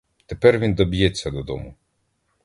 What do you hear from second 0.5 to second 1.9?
він доб'ється додому.